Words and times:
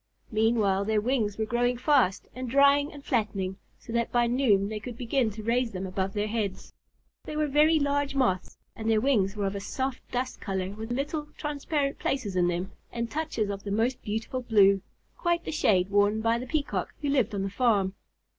Meanwhile 0.31 0.85
their 0.85 0.99
wings 0.99 1.37
were 1.37 1.45
growing 1.45 1.77
fast, 1.77 2.27
and 2.33 2.49
drying, 2.49 2.91
and 2.91 3.05
flattening, 3.05 3.57
so 3.77 3.93
that 3.93 4.11
by 4.11 4.25
noon 4.25 4.67
they 4.67 4.79
could 4.79 4.97
begin 4.97 5.29
to 5.29 5.43
raise 5.43 5.73
them 5.73 5.85
above 5.85 6.13
their 6.13 6.27
heads. 6.27 6.73
They 7.25 7.35
were 7.37 7.45
very 7.45 7.79
large 7.79 8.15
Moths 8.15 8.57
and 8.75 8.89
their 8.89 8.99
wings 8.99 9.35
were 9.35 9.45
of 9.45 9.53
a 9.53 9.59
soft 9.59 10.01
dust 10.09 10.41
color 10.41 10.71
with 10.71 10.91
little 10.91 11.25
clear, 11.25 11.35
transparent 11.37 11.99
places 11.99 12.35
in 12.35 12.47
them 12.47 12.71
and 12.91 13.11
touches 13.11 13.51
of 13.51 13.61
the 13.63 13.69
most 13.69 14.01
beautiful 14.01 14.41
blue, 14.41 14.81
quite 15.19 15.43
the 15.45 15.51
shade 15.51 15.91
worn 15.91 16.19
by 16.21 16.39
the 16.39 16.47
Peacock, 16.47 16.95
who 17.03 17.09
lived 17.09 17.35
on 17.35 17.43
the 17.43 17.51
farm. 17.51 17.93